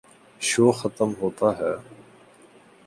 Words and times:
شو 0.47 0.65
ختم 0.79 1.09
ہوتا 1.21 1.47
ہے۔ 1.59 1.73